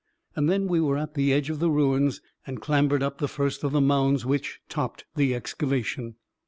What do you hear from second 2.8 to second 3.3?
up the